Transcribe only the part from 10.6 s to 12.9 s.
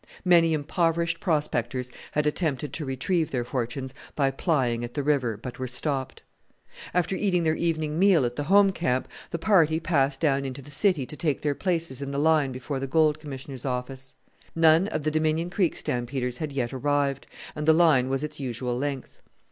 the city to take their places in the line before the